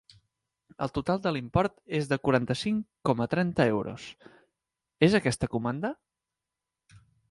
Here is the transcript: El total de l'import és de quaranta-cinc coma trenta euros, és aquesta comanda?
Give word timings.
El 0.85 0.93
total 0.95 1.19
de 1.25 1.33
l'import 1.35 1.75
és 1.99 2.09
de 2.15 2.19
quaranta-cinc 2.25 2.81
coma 3.11 3.29
trenta 3.37 3.69
euros, 3.77 4.09
és 5.11 5.19
aquesta 5.23 5.55
comanda? 5.57 5.97